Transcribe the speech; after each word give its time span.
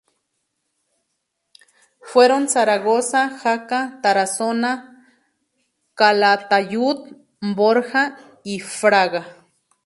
Fueron 2.01 2.49
Zaragoza, 2.49 3.37
Jaca, 3.37 3.99
Tarazona, 4.01 5.05
Calatayud, 5.93 7.17
Borja 7.39 8.17
y 8.43 8.61
Fraga. 8.61 9.27